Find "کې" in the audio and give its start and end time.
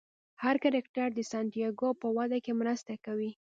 2.45-2.51